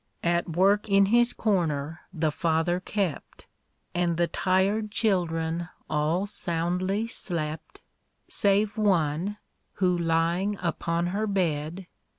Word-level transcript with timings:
At 0.23 0.49
work 0.49 0.89
in 0.89 1.05
his 1.13 1.31
corner 1.31 1.99
the 2.11 2.31
father 2.31 2.79
kept, 2.79 3.45
And 3.93 4.17
the 4.17 4.25
tired 4.25 4.89
children 4.89 5.69
all 5.91 6.25
soundly 6.25 7.05
slept, 7.05 7.81
Save 8.27 8.77
one, 8.79 9.37
who 9.73 9.95
lying 9.95 10.57
upon 10.59 11.05
her 11.13 11.27
bed. 11.27 11.85